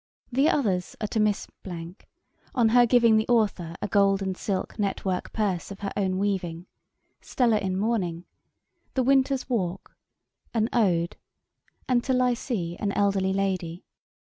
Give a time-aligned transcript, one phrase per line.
[0.31, 1.47] The others are 'To Miss,
[2.55, 6.17] on her giving the Authour a gold and silk net work Purse of her own
[6.17, 6.65] weaving;'
[7.21, 8.25] 'Stella in Mourning;'
[8.95, 9.95] 'The Winter's Walk;'
[10.55, 11.17] 'An Ode;'
[11.87, 13.85] and, 'To Lyce, an elderly Lady.'